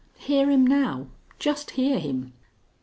Hear 0.17 0.49
him 0.49 0.65
now; 0.65 1.09
just 1.37 1.69
hear 1.77 1.99
him." 1.99 2.33